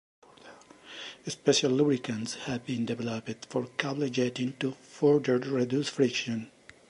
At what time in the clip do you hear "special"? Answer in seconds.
1.27-1.71